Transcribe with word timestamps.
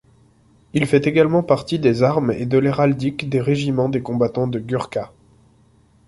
Il 0.73 0.87
fait 0.87 1.05
également 1.05 1.43
partie 1.43 1.77
des 1.77 2.01
armes 2.01 2.31
et 2.31 2.47
de 2.47 2.57
l'héraldique 2.57 3.29
des 3.29 3.39
régiments 3.39 3.87
des 3.87 4.01
combattants 4.01 4.47
Gurkhas. 4.47 5.13